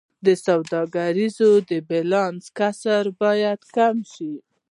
[0.25, 1.37] د سوداګریز
[1.89, 4.33] بیلانس کسر باید کم شي